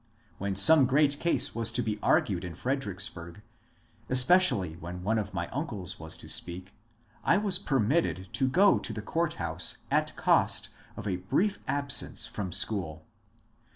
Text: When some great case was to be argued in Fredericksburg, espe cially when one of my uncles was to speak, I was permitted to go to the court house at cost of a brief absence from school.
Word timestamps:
When 0.39 0.55
some 0.55 0.87
great 0.87 1.19
case 1.19 1.53
was 1.53 1.71
to 1.73 1.83
be 1.83 1.99
argued 2.01 2.43
in 2.43 2.55
Fredericksburg, 2.55 3.43
espe 4.09 4.35
cially 4.37 4.79
when 4.79 5.03
one 5.03 5.19
of 5.19 5.31
my 5.31 5.47
uncles 5.49 5.99
was 5.99 6.17
to 6.17 6.27
speak, 6.27 6.73
I 7.23 7.37
was 7.37 7.59
permitted 7.59 8.27
to 8.33 8.47
go 8.47 8.79
to 8.79 8.93
the 8.93 9.03
court 9.03 9.35
house 9.35 9.83
at 9.91 10.15
cost 10.15 10.69
of 10.97 11.05
a 11.07 11.17
brief 11.17 11.59
absence 11.67 12.25
from 12.25 12.51
school. 12.51 13.05